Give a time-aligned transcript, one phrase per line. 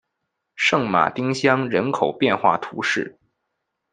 [0.55, 3.19] 圣马丁乡人口变化图示